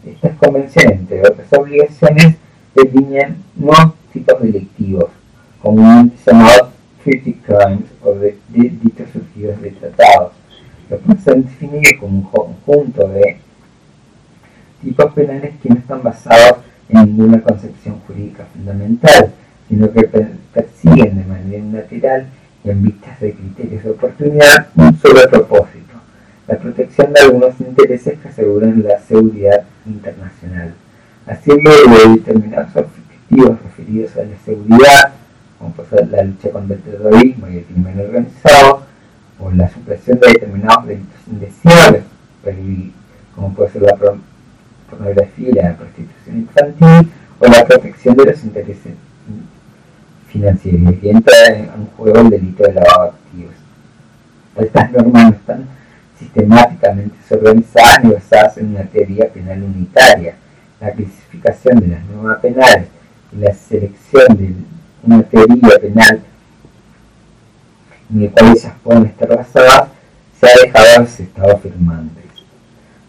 Estas 0.04 0.36
convenciones, 0.36 0.98
entre 0.98 1.20
otras 1.20 1.52
obligaciones, 1.52 2.36
delinean 2.74 3.36
nuevos 3.54 3.94
tipos 4.12 4.42
delictivos, 4.42 5.10
comúnmente 5.60 6.16
llamados 6.26 6.68
treaty 7.02 7.34
crimes 7.34 7.88
o 8.02 8.14
de, 8.14 8.36
delitos 8.48 9.08
surgidos 9.12 9.60
de 9.60 9.70
tratados. 9.70 10.32
Los 10.90 11.00
pueden 11.00 11.22
ser 11.22 11.36
definidos 11.36 11.92
como 12.00 12.18
un 12.18 12.24
conjunto 12.24 13.08
de 13.08 13.38
tipos 14.82 15.12
penales 15.12 15.54
que 15.62 15.68
no 15.68 15.76
están 15.76 16.02
basados 16.02 16.58
en 16.88 17.04
ninguna 17.04 17.40
concepción 17.40 18.00
jurídica 18.06 18.44
fundamental, 18.52 19.32
sino 19.68 19.90
que 19.92 20.02
persiguen 20.52 21.16
de 21.16 21.24
manera 21.24 21.62
unilateral 21.62 22.26
y 22.64 22.70
en 22.70 22.82
vistas 22.82 23.18
de 23.20 23.32
criterios 23.32 23.84
de 23.84 23.90
oportunidad 23.90 24.68
un 24.76 24.96
solo 24.98 25.20
propósito, 25.30 25.94
la 26.46 26.58
protección 26.58 27.12
de 27.12 27.20
algunos 27.20 27.60
intereses 27.60 28.18
que 28.18 28.28
aseguran 28.28 28.82
la 28.82 28.98
seguridad 29.00 29.64
internacional. 29.86 30.74
Así 31.26 31.50
de 31.50 32.08
determinados 32.16 32.76
objetivos 32.76 33.62
referidos 33.62 34.16
a 34.16 34.24
la 34.24 34.36
seguridad, 34.44 35.12
como 35.62 35.74
puede 35.74 35.88
ser 35.90 36.08
la 36.08 36.24
lucha 36.24 36.50
contra 36.50 36.74
el 36.74 36.82
terrorismo 36.82 37.48
y 37.48 37.58
el 37.58 37.64
crimen 37.64 38.00
organizado, 38.00 38.82
o 39.38 39.50
la 39.52 39.68
supresión 39.70 40.18
de 40.18 40.32
determinados 40.32 40.86
delitos 40.88 41.20
indeseables, 41.30 42.02
como 43.36 43.54
puede 43.54 43.70
ser 43.70 43.82
la 43.82 43.96
pornografía, 44.90 45.62
la 45.62 45.76
prostitución 45.76 46.38
infantil 46.38 47.12
o 47.38 47.46
la 47.46 47.64
protección 47.64 48.16
de 48.16 48.24
los 48.24 48.42
intereses 48.42 48.92
financieros. 50.28 50.94
Y 51.00 51.10
entra 51.10 51.46
en 51.46 51.86
juego 51.96 52.20
el 52.20 52.30
delito 52.30 52.64
de 52.64 52.74
lavado 52.74 53.04
de 53.04 53.10
activos. 53.10 53.54
Estas 54.56 54.92
normas 54.92 55.24
no 55.24 55.30
están 55.30 55.66
sistemáticamente 56.18 57.16
organizadas 57.30 58.04
ni 58.04 58.10
basadas 58.14 58.58
en 58.58 58.70
una 58.70 58.82
teoría 58.82 59.32
penal 59.32 59.62
unitaria. 59.62 60.34
La 60.80 60.90
clasificación 60.90 61.78
de 61.78 61.86
las 61.86 62.04
normas 62.04 62.40
penales 62.40 62.88
y 63.32 63.36
la 63.36 63.54
selección 63.54 64.36
de 64.36 64.54
una 65.02 65.22
teoría 65.22 65.78
penal 65.80 66.22
en 68.12 68.24
la 68.24 68.30
cual 68.30 68.52
ellas 68.56 68.72
pueden 68.82 69.06
estar 69.06 69.36
basadas 69.36 69.88
se 70.38 70.46
ha 70.46 70.64
dejado 70.64 70.86
a 70.96 71.00
los 71.00 71.20
estados 71.20 71.60
firmantes. 71.60 72.24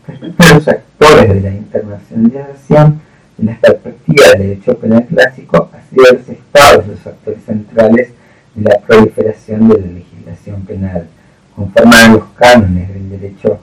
Respecto 0.08 0.44
a 0.44 0.54
los 0.54 0.68
actores 0.68 1.30
de 1.30 1.42
la 1.42 1.50
internacionalización, 1.50 3.02
en 3.40 3.46
la 3.48 3.58
perspectiva 3.58 4.28
del 4.30 4.40
derecho 4.40 4.78
penal 4.78 5.06
clásico, 5.06 5.70
ha 5.74 5.90
sido 5.90 6.18
los 6.18 6.30
estados 6.30 6.88
los 6.88 7.08
actores 7.08 7.44
centrales 7.46 8.10
de 8.56 8.70
la 8.70 8.80
proliferación 8.80 9.70
de 9.70 9.80
la 9.80 9.88
legislación 9.88 10.62
penal. 10.62 11.08
Conforme 11.56 11.96
a 11.96 12.08
los 12.10 12.24
cánones 12.36 12.90
del 12.94 13.10
derecho 13.10 13.60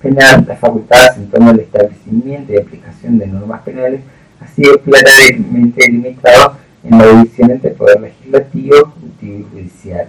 penal, 0.00 0.44
las 0.46 0.58
facultades 0.58 1.16
en 1.16 1.30
torno 1.30 1.50
al 1.50 1.60
establecimiento 1.60 2.52
y 2.52 2.58
aplicación 2.58 3.18
de 3.18 3.26
normas 3.26 3.62
penales 3.62 4.00
ha 4.40 4.46
sido 4.46 4.78
claramente 4.80 5.84
delimitado 5.84 6.56
en 6.84 6.98
la 6.98 7.06
división 7.06 7.50
entre 7.50 7.70
poder 7.70 8.00
legislativo, 8.00 8.76
ejecutivo 8.76 9.38
y 9.38 9.42
judicial. 9.50 10.08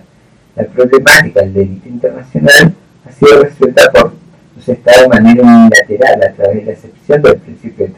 La 0.56 0.64
problemática 0.66 1.42
del 1.42 1.54
delito 1.54 1.90
internacional 1.90 2.74
ha 3.08 3.12
sido 3.12 3.44
resuelta 3.44 3.92
por 3.92 4.14
los 4.56 4.68
estados 4.68 5.04
de 5.04 5.10
manera 5.10 5.42
unilateral 5.42 6.24
a 6.24 6.34
través 6.34 6.56
de 6.58 6.64
la 6.66 6.72
excepción 6.72 7.22
del 7.22 7.38
principio 7.38 7.88
de 7.88 7.94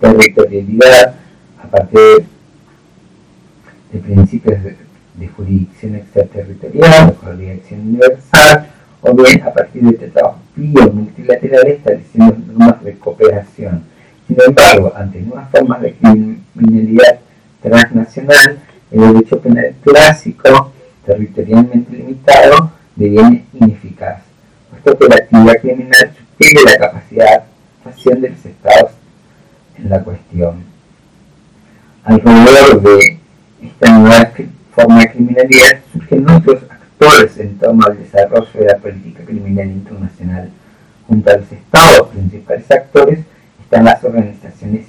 territorialidad 0.00 1.14
a 1.62 1.66
partir 1.68 2.26
de 3.92 3.98
principios 3.98 4.62
de, 4.62 4.76
jurisdicción 5.36 5.96
extraterritorial 5.96 7.10
o 7.10 7.26
jurisdicción 7.26 7.80
universal, 7.80 8.66
o 9.02 9.14
bien 9.14 9.42
a 9.42 9.52
partir 9.52 9.82
de 9.82 9.92
tratados 9.92 10.36
bio-multilaterales 10.56 11.78
estableciendo 11.78 12.36
normas 12.52 12.82
de 12.84 12.94
cooperación. 12.94 13.82
Sin 14.26 14.36
embargo, 14.46 14.92
ante 14.96 15.20
nuevas 15.20 15.50
formas 15.50 15.80
de 15.82 15.94
criminalidad 15.94 17.18
transnacional, 17.62 18.58
el 18.90 19.00
derecho 19.00 19.40
penal 19.40 19.74
clásico, 19.82 20.72
territorialmente 21.06 21.96
limitado, 21.96 22.72
deviene 22.96 23.44
ineficaz, 23.54 24.22
puesto 24.70 24.98
que 24.98 25.08
la 25.08 25.16
actividad 25.16 25.60
criminal 25.60 26.12
supere 26.16 26.62
la 26.64 26.78
capacidad 26.78 27.44
de 27.84 28.14
de 28.20 28.28
los 28.30 28.44
estados 28.44 28.92
en 29.78 29.90
la 29.90 30.02
cuestión. 30.02 30.64
Alrededor 32.04 32.82
de 32.82 33.18
esta 33.62 33.98
nueva 33.98 34.32
forma 34.74 35.00
de 35.00 35.10
criminalidad 35.10 35.80
surgen 35.92 36.30
otros 36.30 36.62
actores 36.68 37.38
en 37.38 37.58
torno 37.58 37.84
al 37.86 37.98
desarrollo 37.98 38.50
de 38.54 38.66
la 38.66 38.76
política 38.76 39.24
criminal 39.24 39.66
internacional. 39.66 40.50
Junto 41.06 41.30
a 41.30 41.36
los 41.36 41.52
estados 41.52 42.08
principales 42.08 42.70
actores 42.70 43.20
están 43.62 43.84
las 43.84 44.02
organizaciones 44.04 44.86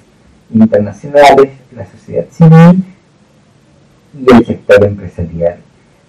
internacionales, 0.53 1.51
la 1.75 1.85
sociedad 1.85 2.25
civil 2.31 2.83
y 4.13 4.33
el 4.33 4.45
sector 4.45 4.83
empresarial. 4.83 5.57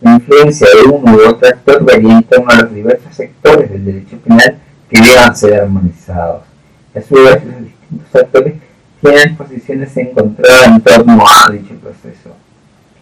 La 0.01 0.15
influencia 0.15 0.67
de 0.67 0.91
uno 0.91 1.13
u 1.13 1.29
otro 1.29 1.49
actor 1.49 1.85
varía 1.85 2.19
en 2.19 2.25
torno 2.25 2.51
a 2.51 2.63
los 2.63 2.75
diversos 2.75 3.15
sectores 3.15 3.71
del 3.71 3.85
derecho 3.85 4.17
penal 4.19 4.59
que 4.91 5.01
deban 5.01 5.37
ser 5.37 5.61
armonizados. 5.61 6.43
A 6.95 7.01
su 7.01 7.15
vez, 7.15 7.45
los 7.45 7.65
distintos 7.65 8.15
actores 8.15 8.55
tienen 9.01 9.37
posiciones 9.37 9.97
encontradas 9.97 10.67
en 10.67 10.81
torno 10.81 11.25
a 11.27 11.51
dicho 11.51 11.75
proceso. 11.77 12.37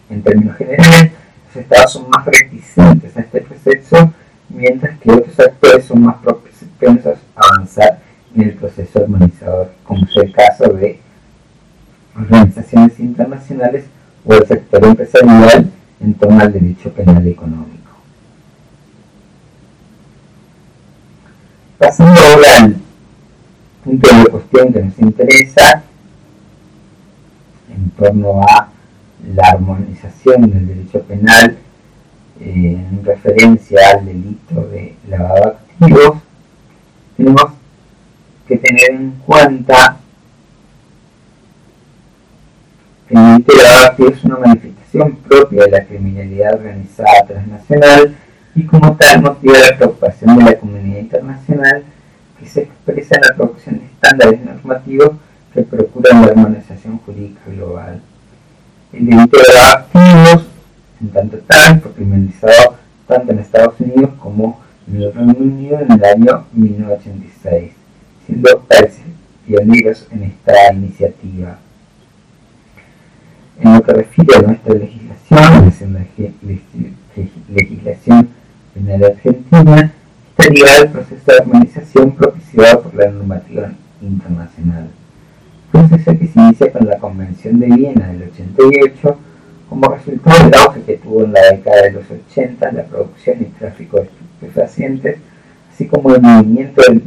En 0.09 0.21
términos 0.21 0.55
generales, 0.57 1.11
los 1.47 1.55
estados 1.63 1.91
son 1.93 2.09
más 2.09 2.25
reticentes 2.25 3.17
a 3.17 3.21
este 3.21 3.41
proceso, 3.41 4.13
mientras 4.49 4.97
que 4.99 5.11
otros 5.11 5.39
actores 5.39 5.85
son 5.85 6.03
más 6.03 6.17
propensos 6.17 7.17
a 7.35 7.41
avanzar 7.55 7.99
en 8.35 8.41
el 8.43 8.53
proceso 8.53 8.99
armonizador, 8.99 9.71
como 9.83 10.05
es 10.05 10.15
el 10.17 10.31
caso 10.31 10.65
de 10.73 10.99
organizaciones 12.15 12.99
internacionales 12.99 13.85
o 14.25 14.33
el 14.33 14.45
sector 14.47 14.83
empresarial 14.85 15.71
en 15.99 16.13
torno 16.15 16.39
al 16.39 16.51
derecho 16.51 16.91
penal 16.91 17.25
económico. 17.27 17.91
Pasando 21.77 22.19
ahora 22.19 22.47
al 22.59 22.75
punto 23.83 24.15
de 24.15 24.25
cuestión 24.25 24.73
que 24.73 24.83
nos 24.83 24.99
interesa, 24.99 25.83
en 27.73 27.89
torno 27.91 28.41
a 28.41 28.69
la 29.35 29.43
armonización 29.49 30.51
del 30.51 30.67
derecho 30.67 31.01
penal 31.03 31.57
eh, 32.39 32.85
en 32.89 33.05
referencia 33.05 33.79
al 33.93 34.05
delito 34.05 34.67
de 34.71 34.95
lavado 35.07 35.57
de 35.79 35.85
activos, 35.85 36.17
tenemos 37.17 37.45
que 38.47 38.57
tener 38.57 38.91
en 38.91 39.11
cuenta 39.25 40.00
lavado 43.13 43.43
de 43.45 43.85
activos 43.85 44.13
es 44.17 44.23
una 44.23 44.37
manifestación 44.37 45.15
propia 45.17 45.65
de 45.65 45.71
la 45.71 45.85
criminalidad 45.85 46.55
organizada 46.55 47.25
transnacional 47.27 48.15
y 48.55 48.65
como 48.65 48.95
tal 48.95 49.21
motiva 49.21 49.57
la 49.57 49.77
preocupación 49.77 50.37
de 50.37 50.43
la 50.43 50.57
comunidad 50.57 50.99
internacional 50.99 51.83
que 52.39 52.45
se 52.47 52.61
expresa 52.63 53.15
en 53.15 53.21
la 53.21 53.35
producción 53.35 53.79
de 53.79 53.85
estándares 53.85 54.45
normativos 54.45 55.11
que 55.53 55.61
procuran 55.63 56.21
la 56.21 56.27
armonización 56.27 56.97
jurídica 56.99 57.41
global. 57.47 58.01
El 58.93 59.05
delito 59.05 59.37
de 59.37 59.59
activos, 59.73 60.45
en 61.01 61.09
tanto 61.09 61.37
tal, 61.47 61.81
fue 61.81 61.91
criminalizado 61.93 62.75
tanto 63.07 63.31
en 63.31 63.39
Estados 63.39 63.79
Unidos 63.79 64.11
como 64.19 64.59
en 64.87 65.01
el 65.01 65.13
Reino 65.13 65.35
Unido 65.37 65.79
en 65.79 65.91
el 65.91 66.05
año 66.05 66.45
1986, 66.53 67.71
siendo 68.25 68.59
países 68.61 69.01
pioneros 69.45 70.07
en 70.11 70.23
esta 70.23 70.73
iniciativa. 70.73 71.57
En 73.59 73.73
lo 73.73 73.83
que 73.83 73.93
refiere 73.93 74.35
a 74.37 74.41
nuestra 74.41 74.73
legislación, 74.73 75.11
la 75.39 76.05
legislación 77.49 78.29
penal 78.73 79.03
argentina, 79.03 79.93
está 80.29 80.53
ligada 80.53 80.77
al 80.81 80.89
proceso 80.89 81.23
de 81.25 81.37
armonización 81.37 82.11
propiciado 82.11 82.81
por 82.81 82.95
la 82.95 83.11
normativa 83.11 83.71
internacional. 84.01 84.87
Proceso 85.71 86.17
que 86.17 86.27
se 86.27 86.39
inicia 86.39 86.71
con 86.71 86.87
la 86.87 86.97
Convención 86.97 87.59
de 87.59 87.67
Viena 87.67 88.07
del 88.07 88.23
88 88.23 89.17
como 89.69 89.87
resultado 89.87 90.43
del 90.43 90.53
auge 90.55 90.81
que 90.81 90.97
tuvo 90.97 91.23
en 91.23 91.31
la 91.31 91.41
década 91.51 91.83
de 91.83 91.91
los 91.93 92.03
80 92.11 92.71
la 92.73 92.83
producción 92.83 93.37
y 93.41 93.45
tráfico 93.45 93.97
de 93.97 94.03
estupefacientes, 94.03 95.17
así 95.73 95.87
como 95.87 96.13
el 96.13 96.21
movimiento 96.21 96.81
del, 96.81 97.03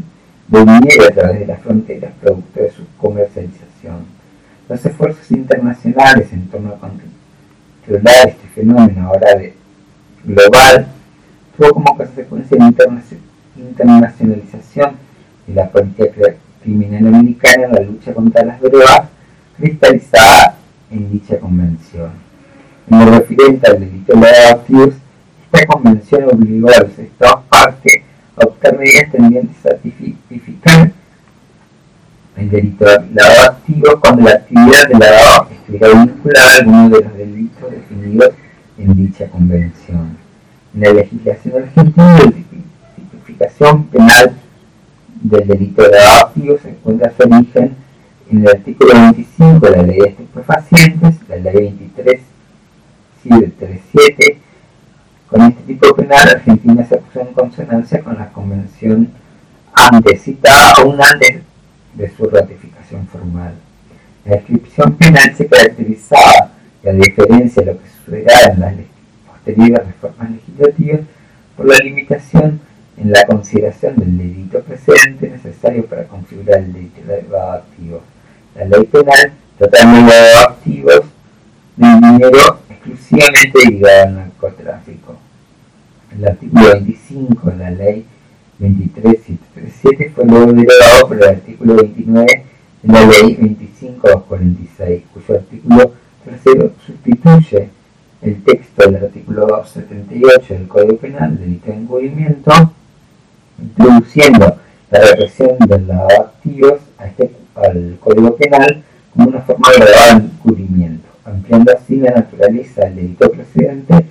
dinero 0.48 1.04
a 1.06 1.10
través 1.10 1.40
de 1.40 1.46
las 1.46 1.60
fronteras 1.60 2.12
producto 2.22 2.60
de 2.60 2.70
su 2.70 2.82
comercialización. 2.98 3.63
Esfuerzos 5.04 5.30
internacionales 5.32 6.32
en 6.32 6.48
torno 6.48 6.70
a 6.70 6.78
controlar 6.78 8.28
este 8.28 8.48
fenómeno 8.54 9.06
ahora 9.06 9.34
de 9.34 9.52
global 10.24 10.86
tuvo 11.58 11.74
como 11.74 11.94
consecuencia 11.94 12.56
la 12.56 12.72
internacionalización 13.54 14.92
de 15.46 15.54
la 15.54 15.68
política 15.68 16.36
criminal 16.62 17.16
americana 17.16 17.66
en 17.66 17.72
la 17.72 17.80
lucha 17.80 18.14
contra 18.14 18.46
las 18.46 18.58
drogas 18.62 19.02
cristalizada 19.58 20.56
en 20.90 21.12
dicha 21.12 21.38
convención. 21.38 22.08
En 22.90 22.98
lo 22.98 23.18
referente 23.18 23.70
al 23.70 23.80
delito 23.80 24.14
de 24.14 24.20
lavactivos, 24.22 24.94
esta 25.52 25.66
convención 25.66 26.24
obligó 26.32 26.70
a 26.70 26.80
los 26.80 26.98
Estados 26.98 27.44
partes 27.50 28.02
a 28.38 28.46
optar 28.46 28.78
medidas 28.78 29.12
tendientes 29.12 29.66
a 29.66 29.74
tipificar 29.76 30.93
el 32.36 32.50
delito 32.50 32.84
de 32.84 32.98
lavado 33.14 33.50
activo 33.50 34.00
cuando 34.00 34.22
la 34.22 34.32
actividad 34.32 34.88
de 34.88 34.98
lavado 34.98 35.48
estuviera 35.52 35.88
vinculada 35.88 36.50
a 36.50 36.56
alguno 36.56 36.88
de 36.90 37.04
los 37.04 37.16
delitos 37.16 37.70
definidos 37.70 38.30
en 38.78 38.96
dicha 38.96 39.28
convención. 39.28 40.16
En 40.74 40.80
la 40.80 40.92
legislación 40.92 41.62
argentina, 41.62 42.18
la 42.18 42.32
tipificación 42.96 43.84
penal 43.84 44.32
del 45.22 45.46
delito 45.46 45.82
de 45.82 45.90
lavado 45.90 46.26
activo 46.26 46.58
se 46.60 46.70
encuentra 46.70 47.12
su 47.16 47.22
origen 47.22 47.76
en 48.30 48.38
el 48.40 48.48
artículo 48.48 48.92
25 48.94 49.66
de 49.66 49.76
la 49.76 49.82
ley 49.82 49.98
de 49.98 50.08
estupefacientes, 50.08 51.14
la 51.28 51.36
ley 51.36 51.54
23 51.54 52.20
del 53.24 53.52
37. 53.52 54.38
Con 55.28 55.42
este 55.42 55.62
tipo 55.62 55.94
penal, 55.94 56.28
Argentina 56.28 56.84
se 56.84 56.96
puso 56.96 57.20
en 57.20 57.32
consonancia 57.32 58.00
con 58.00 58.16
la 58.16 58.28
convención 58.30 59.08
antes 59.72 60.22
citada, 60.22 60.74
aún 60.78 60.98
antes 61.00 61.42
de 61.94 62.10
su 62.10 62.24
ratificación 62.28 63.06
formal. 63.08 63.54
La 64.24 64.36
descripción 64.36 64.94
penal 64.94 65.34
se 65.36 65.46
caracterizaba, 65.46 66.52
y 66.82 66.88
a 66.88 66.92
diferencia 66.92 67.62
de 67.62 67.72
lo 67.72 67.78
que 67.80 67.88
sucederá 67.88 68.52
en 68.52 68.60
las 68.60 68.74
posteriores 69.26 69.86
reformas 69.86 70.30
legislativas, 70.30 71.00
por 71.56 71.66
la 71.66 71.76
limitación 71.78 72.60
en 72.96 73.10
la 73.10 73.24
consideración 73.24 73.96
del 73.96 74.18
delito 74.18 74.60
precedente 74.60 75.28
necesario 75.28 75.84
para 75.86 76.04
configurar 76.04 76.60
el 76.60 76.72
delito 76.72 77.00
de 77.06 77.22
lavado 77.22 77.52
activo. 77.52 78.02
La 78.54 78.64
ley 78.64 78.84
penal 78.84 79.32
trata 79.58 79.86
de 79.86 80.32
activos 80.48 81.02
de 81.76 81.86
dinero 81.86 82.60
exclusivamente 82.70 83.58
derivada 83.64 84.02
al 84.04 84.14
narcotráfico. 84.14 85.16
El 86.16 86.24
artículo 86.28 86.70
25 86.70 87.50
de 87.50 87.56
la 87.56 87.70
ley 87.70 88.06
23737 88.58 90.12
fue 90.14 90.24
derogado 90.24 91.08
por 91.08 91.16
el 91.16 91.28
artículo 91.28 91.76
29 91.76 92.44
de 92.82 92.92
la 92.92 93.06
ley 93.06 93.36
25246, 93.36 95.02
cuyo 95.12 95.34
artículo 95.34 95.92
tercero 96.24 96.72
sustituye 96.86 97.68
el 98.22 98.42
texto 98.42 98.90
del 98.90 99.04
artículo 99.04 99.46
278 99.46 100.54
del 100.54 100.68
Código 100.68 100.96
Penal, 100.96 101.38
delito 101.38 101.66
de 101.70 101.76
encubrimiento, 101.76 102.52
introduciendo 103.60 104.56
la 104.90 105.00
represión 105.00 105.58
de 105.58 105.78
los 105.78 106.12
activos 106.18 106.80
a 106.98 107.06
este, 107.06 107.30
al 107.54 107.96
Código 108.00 108.36
Penal 108.36 108.82
como 109.12 109.28
una 109.28 109.40
forma 109.40 109.68
de 109.70 109.84
grabar 109.84 110.22
encubrimiento 110.22 111.14
ampliando 111.24 111.72
así 111.72 111.96
la 111.96 112.10
naturaleza 112.12 112.82
del 112.82 112.96
delito 112.96 113.30
precedente, 113.30 114.06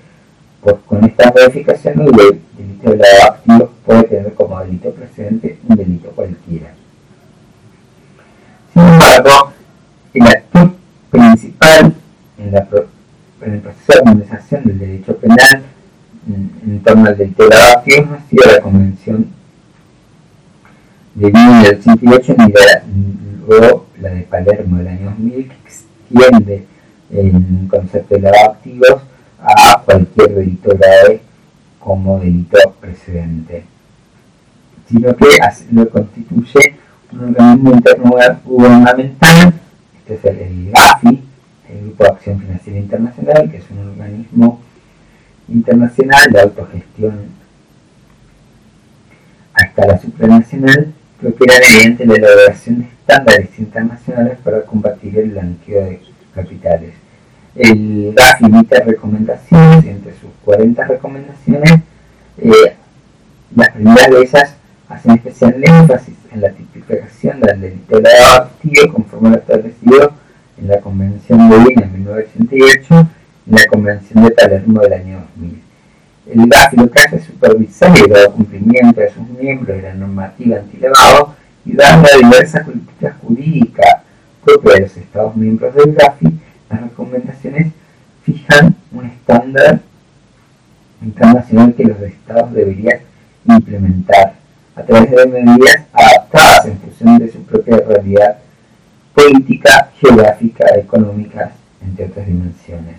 pues 0.61 0.75
con 0.85 1.03
esta 1.03 1.31
modificación 1.31 2.01
el 2.01 2.11
delito 2.11 2.91
de 2.91 2.97
lavado 2.97 3.33
activo 3.33 3.72
puede 3.85 4.03
tener 4.03 4.33
como 4.33 4.59
delito 4.59 4.91
precedente 4.91 5.59
un 5.67 5.75
delito 5.75 6.09
cualquiera. 6.11 6.73
Sin 8.73 8.81
embargo, 8.81 9.53
el 10.13 10.27
actor 10.27 10.71
principal 11.11 11.93
en, 12.37 12.55
el 13.53 13.59
proceso 13.59 13.93
de 13.93 13.99
armonización 13.99 14.63
del 14.65 14.79
derecho 14.79 15.17
penal 15.17 15.63
en, 16.27 16.81
torno 16.83 17.07
al 17.07 17.17
delito 17.17 17.43
de 17.43 17.49
lavado 17.49 17.81
ha 18.15 18.29
sido 18.29 18.51
la 18.51 18.61
Convención 18.61 19.27
de 21.15 21.29
Viena 21.29 21.63
del 21.63 21.79
88 21.79 22.35
ni 22.37 22.53
luego 23.45 23.85
la 23.99 24.09
de 24.09 24.21
Palermo 24.23 24.77
del 24.77 24.87
año 24.87 25.05
2000 25.05 25.33
que 25.33 25.55
extiende 25.65 26.65
el 27.11 27.67
concepto 27.69 28.15
de 28.15 28.21
lavado 28.21 28.51
activos 28.51 29.01
a 29.39 29.81
cualquier 29.83 30.35
delito 30.35 30.71
grave 30.77 31.21
como 31.79 32.19
delito 32.19 32.57
precedente, 32.79 33.65
sino 34.89 35.15
que 35.15 35.25
lo 35.71 35.89
constituye 35.89 36.75
un 37.11 37.19
organismo 37.29 37.73
intergubernamental, 37.73 39.53
este 40.07 40.13
es 40.15 40.25
el, 40.25 40.71
GAFI, 40.71 41.23
el 41.69 41.81
Grupo 41.85 42.03
de 42.03 42.09
Acción 42.09 42.39
Financiera 42.39 42.79
Internacional, 42.79 43.51
que 43.51 43.57
es 43.57 43.63
un 43.71 43.89
organismo 43.89 44.61
internacional 45.47 46.31
de 46.31 46.41
autogestión 46.41 47.13
a 49.53 49.65
escala 49.65 49.99
supranacional 49.99 50.93
que 51.19 51.27
opera 51.27 51.53
mediante 51.59 52.05
la 52.05 52.15
elaboración 52.15 52.79
de 52.79 52.85
estándares 52.85 53.59
internacionales 53.59 54.37
para 54.43 54.61
combatir 54.63 55.17
el 55.19 55.31
blanqueo 55.31 55.85
de 55.85 56.01
capitales. 56.33 56.93
El 57.55 58.13
GAF 58.15 58.41
emite 58.41 58.79
recomendaciones, 58.83 59.85
entre 59.85 60.13
sus 60.13 60.31
40 60.43 60.85
recomendaciones, 60.85 61.81
eh, 62.39 62.75
las 63.55 63.69
primeras 63.69 64.09
de 64.09 64.21
ellas 64.21 64.55
hacen 64.89 65.11
especial 65.11 65.55
énfasis 65.63 66.15
en 66.31 66.41
la 66.41 66.49
tipificación 66.49 67.39
del 67.39 67.61
delito 67.61 67.99
de 67.99 68.09
activo 68.35 68.93
conforme 68.93 69.29
lo 69.29 69.35
establecido 69.37 70.13
en 70.57 70.67
la 70.67 70.79
Convención 70.79 71.49
de 71.49 71.57
Viena 71.57 71.83
en 71.83 71.93
1988 71.93 73.07
y 73.45 73.49
en 73.49 73.55
la 73.55 73.65
Convención 73.65 74.23
de 74.23 74.31
Palermo 74.31 74.81
del 74.81 74.93
año 74.93 75.23
2000. 75.35 75.61
El 76.31 76.47
GAF 76.47 76.73
lo 76.73 76.89
que 76.89 76.99
hace 76.99 77.15
es 77.17 77.23
supervisar 77.25 77.93
el 77.97 78.31
cumplimiento 78.31 79.01
de 79.01 79.11
sus 79.11 79.27
miembros 79.29 79.75
de 79.75 79.83
la 79.83 79.93
normativa 79.93 80.57
antilevado 80.57 81.35
y 81.65 81.75
dando 81.75 82.07
a 82.07 82.17
diversas 82.17 82.65
políticas 82.65 83.15
jurídicas 83.21 84.03
propias 84.43 84.75
de 84.75 84.81
los 84.81 84.97
Estados 84.97 85.35
miembros 85.35 85.75
del 85.75 85.93
GAFI 85.93 86.39
las 86.69 86.81
recomendaciones 86.81 87.67
fijan 88.23 88.75
un 88.91 89.05
estándar 89.05 89.79
internacional 91.01 91.73
que 91.75 91.83
los 91.83 92.01
estados 92.01 92.53
deberían 92.53 92.99
implementar 93.45 94.33
a 94.75 94.83
través 94.83 95.11
de 95.11 95.25
medidas 95.27 95.85
adaptadas 95.93 96.65
en 96.65 96.79
función 96.79 97.19
de 97.19 97.31
su 97.31 97.43
propia 97.43 97.77
realidad 97.77 98.37
política, 99.13 99.91
geográfica, 99.99 100.65
económica, 100.75 101.51
entre 101.85 102.05
otras 102.05 102.27
dimensiones. 102.27 102.95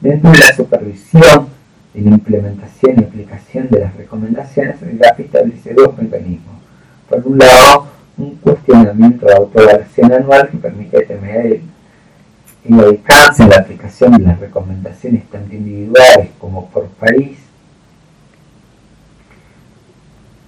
Dentro 0.00 0.30
de 0.30 0.38
la 0.38 0.54
supervisión 0.54 1.48
de 1.94 2.02
la 2.02 2.10
implementación 2.10 2.96
y 2.98 3.04
aplicación 3.04 3.68
de 3.70 3.80
las 3.80 3.96
recomendaciones, 3.96 4.80
el 4.82 4.98
GAFI 4.98 5.22
establece 5.22 5.74
dos 5.74 5.96
mecanismos. 5.96 6.56
Por 7.08 7.26
un 7.26 7.38
lado, 7.38 7.86
un 8.16 8.36
cuestionamiento 8.36 9.26
de 9.26 9.34
autoevaluación 9.34 10.12
anual 10.12 10.48
que 10.50 10.58
permite 10.58 10.98
determinar 10.98 11.46
el 11.46 11.62
el 12.64 12.80
alcance 12.80 13.44
de 13.44 13.48
la 13.48 13.56
aplicación 13.56 14.12
de 14.12 14.24
las 14.24 14.38
recomendaciones 14.38 15.24
tanto 15.30 15.54
individuales 15.54 16.28
como 16.38 16.68
por 16.68 16.86
país 16.88 17.38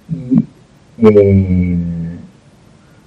y 0.09 0.45
eh, 0.97 1.77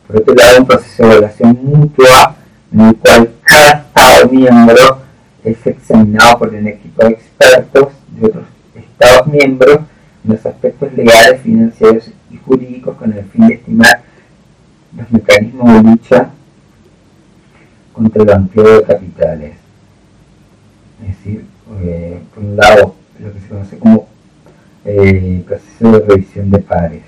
por 0.06 0.16
otro 0.16 0.34
lado 0.34 0.60
un 0.60 0.66
proceso 0.66 1.02
de 1.02 1.12
evaluación 1.12 1.58
mutua 1.62 2.36
en 2.72 2.80
el 2.80 2.96
cual 2.96 3.30
cada 3.42 3.70
Estado 3.72 4.28
miembro 4.30 5.02
es 5.44 5.66
examinado 5.66 6.38
por 6.38 6.48
un 6.48 6.66
equipo 6.66 7.04
de 7.04 7.12
expertos 7.12 7.88
de 8.08 8.26
otros 8.26 8.44
Estados 8.74 9.26
miembros 9.26 9.80
en 10.24 10.32
los 10.32 10.46
aspectos 10.46 10.92
legales, 10.94 11.40
financieros 11.42 12.10
y 12.30 12.36
jurídicos 12.38 12.96
con 12.96 13.12
el 13.12 13.24
fin 13.26 13.46
de 13.46 13.54
estimar 13.54 14.02
los 14.96 15.10
mecanismos 15.10 15.74
de 15.74 15.82
lucha 15.82 16.30
contra 17.92 18.22
el 18.22 18.26
blanqueo 18.26 18.80
de 18.80 18.82
capitales. 18.82 19.52
Es 21.02 21.08
decir, 21.08 21.44
eh, 21.82 22.20
por 22.34 22.44
un 22.44 22.56
lado, 22.56 22.94
lo 23.18 23.32
que 23.32 23.40
se 23.40 23.48
conoce 23.48 23.78
como 23.78 24.08
eh, 24.84 25.42
proceso 25.46 25.65
de 25.80 26.00
revisión 26.00 26.50
de 26.50 26.58
pares. 26.58 27.02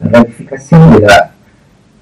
La 0.00 0.20
ratificación 0.20 0.94
de 0.94 1.00
la 1.06 1.32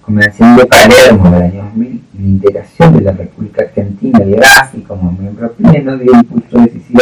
Convención 0.02 0.57
de 0.57 0.66
Palermo 0.66 1.30
del 1.30 1.42
año 1.42 1.62
2000 1.64 2.02
y 2.12 2.18
la 2.18 2.28
integración 2.28 2.96
de 2.96 3.00
la 3.00 3.12
República 3.12 3.62
Argentina 3.62 4.22
y 4.24 4.33
Gafi 4.33 4.83
como 4.83 5.12
miembro 5.12 5.52
pleno 5.52 5.96
dio 5.96 6.12
impulso 6.12 6.59
decisivo 6.59 7.00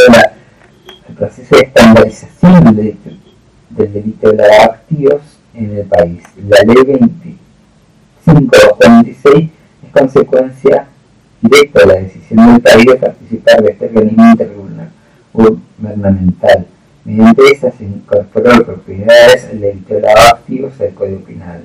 al 1.09 1.15
proceso 1.15 1.57
de 1.57 1.63
estandarización 1.63 2.65
del 2.65 2.77
delito, 2.77 3.11
del 3.71 3.93
delito 3.93 4.31
de 4.31 4.37
lavado 4.37 4.73
activos 4.73 5.23
en 5.55 5.77
el 5.77 5.87
país. 5.87 6.23
La 6.49 6.59
ley 6.65 6.77
25-2016 8.25 9.51
es 9.85 9.91
consecuencia 9.93 10.87
directa 11.41 11.81
de 11.81 11.87
la 11.87 11.95
decisión 11.95 12.53
del 12.53 12.61
país 12.61 12.87
de 12.87 12.95
participar 12.97 13.61
de 13.63 13.73
este 13.73 13.87
organismo 13.87 14.31
intergubernamental. 14.31 16.67
Mediante 17.05 17.43
esa 17.53 17.71
se 17.73 17.85
incorporó 17.85 18.65
propiedades 18.65 19.49
el 19.51 19.61
delito 19.61 19.95
de 19.95 20.01
lavado 20.03 20.37
activos 20.37 20.81
al 20.81 20.95
Código 20.95 21.21
Penal 21.21 21.63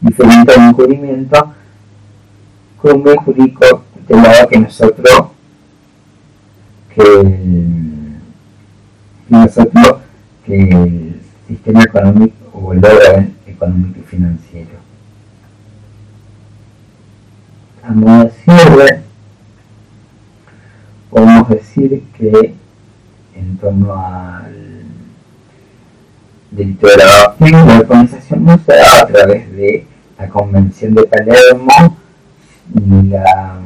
diferente 0.00 0.52
al 0.52 0.68
encubrimiento 0.68 1.54
como 2.80 3.16
jurídico 3.22 3.84
tutelado 3.94 4.48
que 4.48 4.58
nosotros 4.60 5.26
que 6.94 7.02
el, 7.02 8.20
nosotros 9.28 9.96
que 10.46 10.70
el 10.70 11.20
sistema 11.46 11.82
económico 11.82 12.36
o 12.52 12.72
el 12.72 12.84
orden 12.84 13.36
económico 13.46 14.00
y 14.00 14.02
financiero. 14.02 14.78
A 17.82 17.92
modo 17.92 18.24
de 18.24 18.30
cierre, 18.30 19.02
podemos 21.10 21.48
decir 21.48 22.04
que 22.16 22.54
en 23.38 23.56
torno 23.58 23.94
al 23.94 24.82
delito 26.50 26.86
de 26.86 26.96
lavado 26.96 27.36
la 27.40 27.78
organización 27.78 28.44
no 28.44 28.58
se 28.58 28.72
da 28.72 29.02
a 29.02 29.06
través 29.06 29.52
de 29.52 29.86
la 30.18 30.28
Convención 30.28 30.94
de 30.94 31.04
Palermo 31.04 31.96
ni 32.74 33.08
la, 33.08 33.60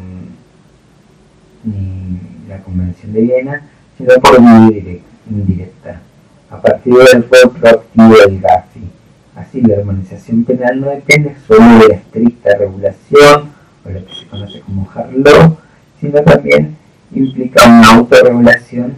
ni 1.65 2.21
la 2.49 2.59
Convención 2.59 3.13
de 3.13 3.23
Viena, 3.23 3.63
sino 3.97 4.15
por 4.15 4.41
vía 4.41 4.99
indirecta, 5.31 6.01
a 6.51 6.61
partir 6.61 6.95
del 6.95 7.23
rol 7.29 7.53
proactivo 7.53 8.15
del 8.27 8.41
GAFI. 8.41 8.81
Así, 9.35 9.63
la 9.63 9.77
armonización 9.77 10.45
penal 10.45 10.81
no 10.81 10.91
depende 10.91 11.35
solo 11.47 11.79
de 11.79 11.89
la 11.89 11.95
estricta 11.95 12.55
regulación, 12.59 13.51
o 13.85 13.91
lo 13.91 14.05
que 14.05 14.15
se 14.15 14.27
conoce 14.27 14.61
como 14.61 14.89
hard 14.95 15.57
sino 16.01 16.21
también 16.23 16.77
implica 17.15 17.65
una 17.67 17.95
autorregulación 17.95 18.97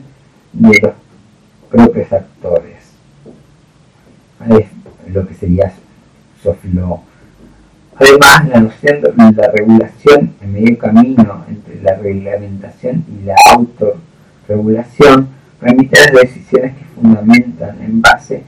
de 0.54 0.80
los 0.80 0.92
propios 1.70 2.12
actores. 2.12 2.76
Es 4.48 4.66
lo 5.12 5.26
que 5.26 5.34
sería 5.34 5.72
soft 6.42 6.64
law. 6.72 7.00
Además, 7.96 8.48
la 8.48 8.60
noción 8.60 9.00
de 9.00 9.32
la 9.36 9.50
regulación 9.52 10.34
en 10.40 10.52
medio 10.52 10.78
camino 10.78 11.44
entre 11.48 11.80
la 11.80 11.94
reglamentación 11.94 13.04
y 13.08 13.24
la 13.24 13.36
autorregulación 13.52 15.28
remite 15.60 15.98
a 15.98 16.12
las 16.12 16.22
decisiones 16.22 16.76
que 16.76 16.84
fundamentan 16.84 17.80
en 17.80 18.02
base 18.02 18.42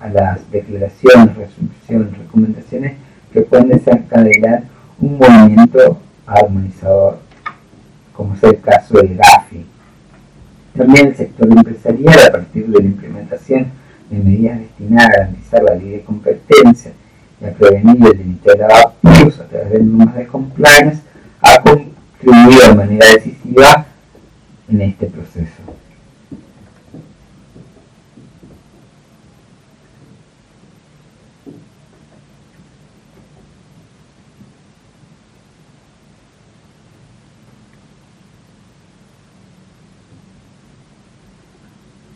a 0.00 0.08
las 0.08 0.50
declaraciones, 0.50 1.36
resoluciones, 1.36 2.18
recomendaciones 2.18 2.94
que 3.32 3.42
pueden 3.42 3.68
desencadenar 3.68 4.64
un 4.98 5.18
movimiento 5.18 5.98
armonizador, 6.26 7.18
como 8.14 8.34
es 8.34 8.42
el 8.42 8.60
caso 8.60 8.94
del 8.98 9.16
GAFI. 9.16 9.66
También 10.80 11.08
el 11.08 11.14
sector 11.14 11.46
empresarial, 11.46 12.18
a 12.26 12.32
partir 12.32 12.66
de 12.66 12.78
la 12.78 12.86
implementación 12.86 13.66
de 14.08 14.18
medidas 14.18 14.60
destinadas 14.60 15.08
a 15.08 15.12
garantizar 15.12 15.62
la 15.62 15.74
de 15.74 16.00
competencia 16.00 16.92
y 17.38 17.44
a 17.44 17.52
prevenir 17.52 17.96
el 17.96 18.16
delito 18.16 18.50
de 18.50 18.56
lavado 18.56 18.94
a 19.04 19.44
través 19.46 19.72
de 19.72 19.78
normas 19.80 20.16
de 20.16 20.26
compliance, 20.26 21.02
ha 21.42 21.60
contribuido 21.60 22.68
de 22.68 22.74
manera 22.74 23.06
decisiva 23.12 23.86
en 24.70 24.80
este 24.80 25.04
proceso. 25.04 25.60